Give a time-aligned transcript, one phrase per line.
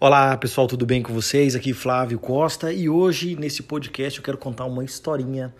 [0.00, 1.54] Olá pessoal, tudo bem com vocês?
[1.54, 5.54] Aqui Flávio Costa e hoje nesse podcast eu quero contar uma historinha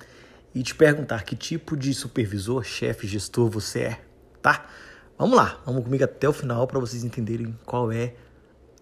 [0.52, 4.00] e te perguntar que tipo de supervisor, chefe, gestor você é,
[4.42, 4.66] tá?
[5.16, 8.14] Vamos lá, vamos comigo até o final para vocês entenderem qual é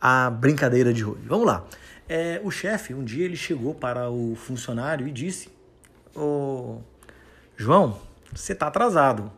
[0.01, 1.27] a brincadeira de hoje.
[1.27, 1.67] Vamos lá.
[2.09, 5.51] É, o chefe, um dia ele chegou para o funcionário e disse:
[7.57, 7.98] João,
[8.32, 9.30] você está atrasado.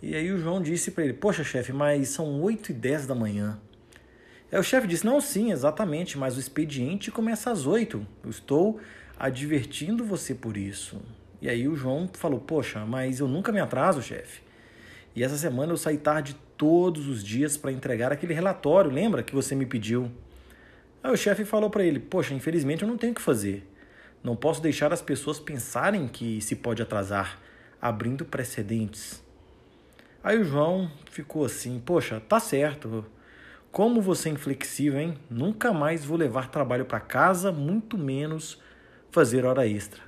[0.00, 3.14] E aí o João disse para ele: Poxa, chefe, mas são 8 e 10 da
[3.14, 3.58] manhã.
[4.50, 8.06] Aí o chefe disse: Não, sim, exatamente, mas o expediente começa às 8.
[8.22, 8.80] Eu estou
[9.18, 11.00] advertindo você por isso.
[11.42, 14.40] E aí o João falou: Poxa, mas eu nunca me atraso, chefe.
[15.16, 19.34] E essa semana eu saí tarde todos os dias para entregar aquele relatório, lembra que
[19.34, 20.10] você me pediu?
[21.02, 23.68] Aí o chefe falou para ele: Poxa, infelizmente eu não tenho o que fazer.
[24.22, 27.40] Não posso deixar as pessoas pensarem que se pode atrasar,
[27.80, 29.22] abrindo precedentes.
[30.28, 33.06] Aí o João ficou assim: Poxa, tá certo.
[33.72, 35.18] Como você é inflexível, hein?
[35.30, 38.60] Nunca mais vou levar trabalho para casa, muito menos
[39.10, 40.02] fazer hora extra.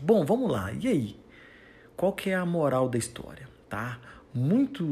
[0.00, 0.72] Bom, vamos lá.
[0.72, 1.20] E aí?
[1.96, 3.48] Qual que é a moral da história?
[3.74, 3.98] tá?
[4.32, 4.84] Muito,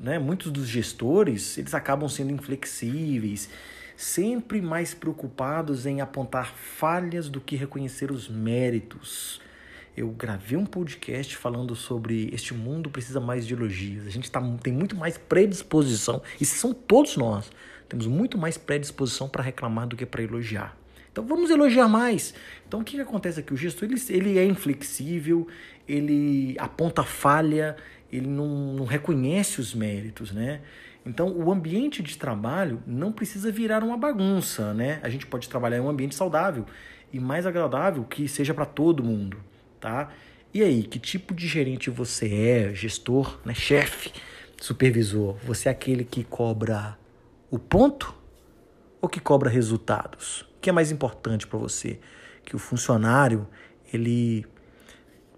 [0.00, 3.50] né, muitos dos gestores, eles acabam sendo inflexíveis,
[3.96, 9.40] sempre mais preocupados em apontar falhas do que reconhecer os méritos.
[10.00, 14.06] Eu gravei um podcast falando sobre este mundo precisa mais de elogios.
[14.06, 17.52] A gente tá, tem muito mais predisposição, e são todos nós,
[17.86, 20.74] temos muito mais predisposição para reclamar do que para elogiar.
[21.12, 22.32] Então vamos elogiar mais.
[22.66, 23.52] Então o que, que acontece aqui?
[23.52, 25.46] O gestor ele, ele é inflexível,
[25.86, 27.76] ele aponta falha,
[28.10, 30.62] ele não, não reconhece os méritos, né?
[31.04, 34.98] Então, o ambiente de trabalho não precisa virar uma bagunça, né?
[35.02, 36.64] A gente pode trabalhar em um ambiente saudável
[37.12, 39.38] e mais agradável que seja para todo mundo,
[39.80, 40.10] tá?
[40.52, 42.74] E aí, que tipo de gerente você é?
[42.74, 43.54] Gestor, né?
[43.54, 44.12] Chefe,
[44.60, 45.36] supervisor?
[45.44, 46.98] Você é aquele que cobra
[47.50, 48.14] o ponto
[49.00, 50.42] ou que cobra resultados?
[50.56, 52.00] O que é mais importante para você?
[52.44, 53.48] Que o funcionário
[53.92, 54.44] ele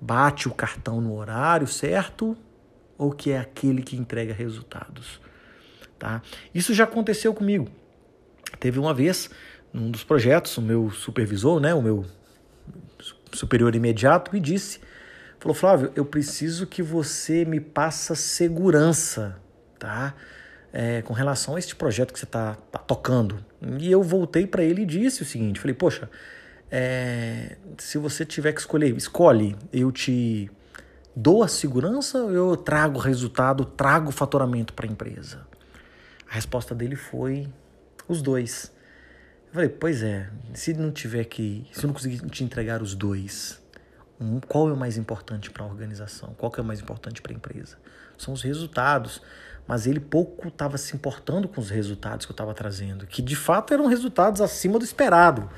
[0.00, 2.36] bate o cartão no horário certo
[2.98, 5.20] ou que é aquele que entrega resultados.
[5.98, 6.22] Tá?
[6.54, 7.68] Isso já aconteceu comigo.
[8.58, 9.30] Teve uma vez,
[9.72, 12.04] num dos projetos, o meu supervisor, né, o meu
[13.34, 14.80] superior imediato, me disse,
[15.38, 19.36] falou, Flávio, eu preciso que você me passe segurança,
[19.78, 20.14] tá?
[20.72, 23.44] É, com relação a este projeto que você está tá tocando.
[23.78, 26.08] E eu voltei para ele e disse o seguinte, falei, poxa,
[26.70, 30.50] é, se você tiver que escolher, escolhe, eu te
[31.14, 35.46] dou a segurança ou eu trago resultado, trago faturamento para a empresa?
[36.26, 37.46] A resposta dele foi
[38.08, 38.71] os dois.
[39.52, 42.94] Eu falei, pois é, se não tiver que, se eu não conseguir te entregar os
[42.94, 43.60] dois,
[44.18, 46.34] um, qual é o mais importante para a organização?
[46.38, 47.76] Qual que é o mais importante para a empresa?
[48.16, 49.20] São os resultados.
[49.68, 53.36] Mas ele pouco estava se importando com os resultados que eu estava trazendo, que de
[53.36, 55.48] fato eram resultados acima do esperado.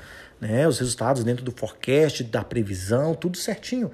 [0.41, 0.67] Né?
[0.67, 3.91] Os resultados dentro do forecast, da previsão, tudo certinho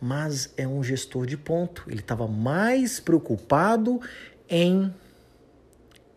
[0.00, 1.82] mas é um gestor de ponto.
[1.86, 4.02] Ele estava mais preocupado
[4.50, 4.92] em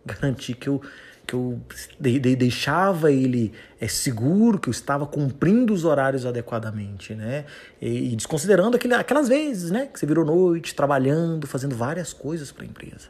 [0.06, 0.82] garantir que eu,
[1.28, 1.60] que eu
[2.00, 7.44] de, de, deixava ele é, seguro, que eu estava cumprindo os horários adequadamente, né?
[7.82, 9.88] E, e desconsiderando aquele, aquelas vezes, né?
[9.92, 13.10] Que você virou noite, trabalhando, fazendo várias coisas para a empresa.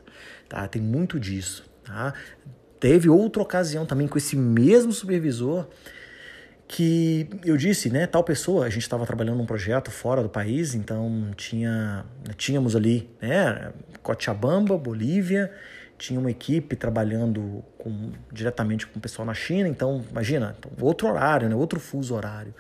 [0.49, 0.67] Tá?
[0.67, 1.63] Tem muito disso.
[1.85, 2.13] Tá?
[2.79, 5.67] Teve outra ocasião também com esse mesmo supervisor
[6.67, 10.75] que eu disse, né, tal pessoa, a gente estava trabalhando num projeto fora do país,
[10.75, 12.05] então tinha,
[12.35, 13.71] tínhamos ali, né,
[14.03, 15.49] Cochabamba, Bolívia,
[15.97, 21.07] tinha uma equipe trabalhando com, diretamente com o pessoal na China, então imagina, então, outro
[21.07, 22.53] horário, né, outro fuso horário.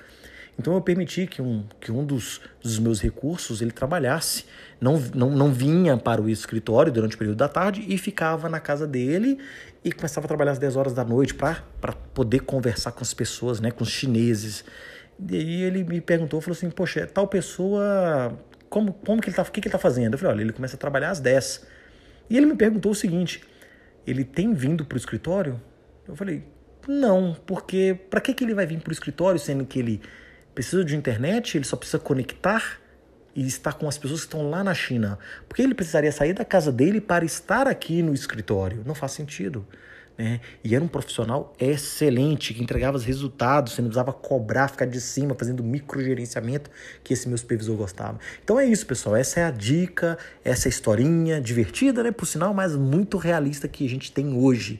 [0.59, 4.45] Então eu permiti que um, que um dos, dos meus recursos ele trabalhasse,
[4.81, 8.59] não, não, não vinha para o escritório durante o período da tarde e ficava na
[8.59, 9.37] casa dele
[9.83, 11.61] e começava a trabalhar às 10 horas da noite para
[12.13, 14.65] poder conversar com as pessoas, né, com os chineses.
[15.29, 18.35] E aí ele me perguntou, falou assim, poxa, tal pessoa,
[18.67, 20.13] como, como que ele tá, o que, que ele tá fazendo?
[20.13, 21.76] Eu falei, olha, ele começa a trabalhar às 10.
[22.29, 23.43] E ele me perguntou o seguinte,
[24.05, 25.61] ele tem vindo para o escritório?
[26.07, 26.43] Eu falei,
[26.87, 30.01] não, porque para que, que ele vai vir para o escritório sendo que ele
[30.55, 32.79] precisa de internet, ele só precisa conectar
[33.35, 35.19] e estar com as pessoas que estão lá na China.
[35.47, 38.81] Porque ele precisaria sair da casa dele para estar aqui no escritório.
[38.85, 39.67] Não faz sentido.
[40.17, 40.41] Né?
[40.63, 44.99] E era um profissional excelente, que entregava os resultados, você não precisava cobrar, ficar de
[44.99, 46.71] cima, fazendo microgerenciamento,
[47.03, 48.19] que esse meu supervisor gostava.
[48.43, 49.15] Então é isso, pessoal.
[49.15, 52.11] Essa é a dica, essa é historinha divertida, né?
[52.11, 54.79] Por sinal, mas muito realista que a gente tem hoje.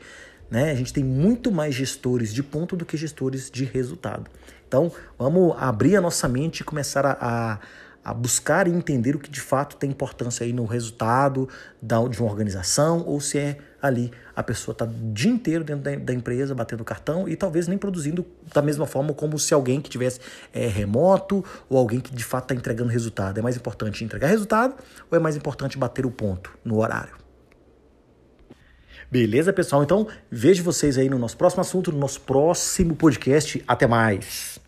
[0.49, 0.71] Né?
[0.71, 4.29] A gente tem muito mais gestores de ponto do que gestores de resultado.
[4.67, 7.59] Então, vamos abrir a nossa mente e começar a, a,
[8.07, 11.49] a buscar e entender o que de fato tem importância aí no resultado
[11.81, 15.83] da, de uma organização ou se é ali a pessoa está o dia inteiro dentro
[15.83, 19.81] da, da, empresa batendo cartão e talvez nem produzindo da mesma forma como se alguém
[19.81, 20.21] que tivesse
[20.53, 23.39] é, remoto ou alguém que de fato está entregando resultado.
[23.39, 24.75] É mais importante entregar resultado
[25.11, 27.13] ou é mais importante bater o ponto no horário?
[29.11, 29.83] Beleza, pessoal?
[29.83, 33.61] Então vejo vocês aí no nosso próximo assunto, no nosso próximo podcast.
[33.67, 34.65] Até mais!